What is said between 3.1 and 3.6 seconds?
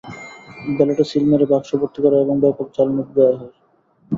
দেওয়া হয়।